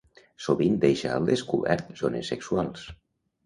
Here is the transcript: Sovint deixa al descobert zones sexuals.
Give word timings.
Sovint 0.45 0.79
deixa 0.85 1.11
al 1.19 1.29
descobert 1.31 1.95
zones 2.03 2.35
sexuals. 2.37 2.91